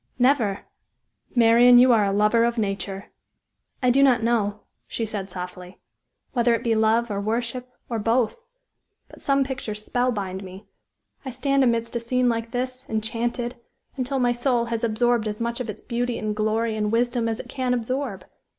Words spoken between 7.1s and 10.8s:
or worship, or both; but some pictures spell bind me.